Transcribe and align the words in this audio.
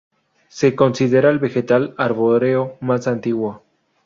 Se 0.49 0.75
considera 0.75 1.29
el 1.29 1.37
vegetal 1.37 1.93
arbóreo 1.95 2.75
más 2.81 3.07
antiguo. 3.07 3.63